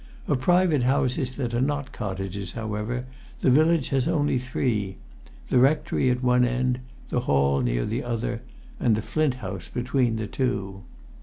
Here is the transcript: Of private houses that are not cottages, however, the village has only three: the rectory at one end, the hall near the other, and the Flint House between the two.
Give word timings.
Of 0.27 0.39
private 0.41 0.81
houses 0.81 1.33
that 1.33 1.53
are 1.53 1.61
not 1.61 1.91
cottages, 1.91 2.53
however, 2.53 3.05
the 3.41 3.51
village 3.51 3.89
has 3.89 4.07
only 4.07 4.39
three: 4.39 4.97
the 5.49 5.59
rectory 5.59 6.09
at 6.09 6.23
one 6.23 6.43
end, 6.43 6.79
the 7.09 7.19
hall 7.29 7.61
near 7.61 7.85
the 7.85 8.03
other, 8.03 8.41
and 8.79 8.95
the 8.95 9.03
Flint 9.03 9.35
House 9.45 9.69
between 9.71 10.15
the 10.15 10.25
two. 10.25 10.81